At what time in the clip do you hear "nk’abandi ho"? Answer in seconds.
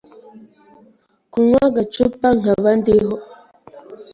2.39-3.15